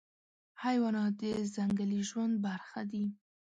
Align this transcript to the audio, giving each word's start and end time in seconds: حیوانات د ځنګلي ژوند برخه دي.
حیوانات 0.63 1.13
د 1.21 1.23
ځنګلي 1.55 2.01
ژوند 2.09 2.33
برخه 2.45 2.81
دي. 2.91 3.05